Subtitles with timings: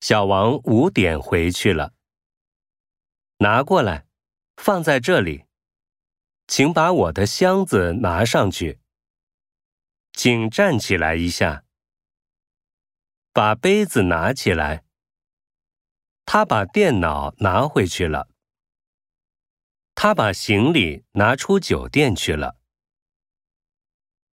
[0.00, 1.94] 小王五点回去了。
[3.38, 4.06] 拿过来
[4.56, 5.44] 放在这里
[6.46, 8.80] 请把我的箱子拿上去。
[10.12, 11.64] 请站起来一下。
[13.32, 14.84] 把杯子拿起来
[16.26, 18.28] 他把电脑拿回去了。
[19.94, 22.57] 他把行李拿出酒店去了。